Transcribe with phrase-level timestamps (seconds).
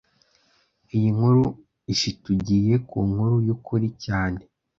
[0.95, 1.43] Iyi nkuru
[1.93, 4.39] ishitugiye ku nkuru yukuri cyane